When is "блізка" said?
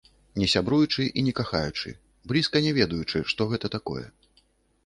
2.31-2.65